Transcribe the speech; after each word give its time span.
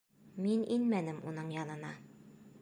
Мин 0.45 0.63
инмәнем 0.75 1.19
уның 1.33 1.53
янына. 1.59 1.93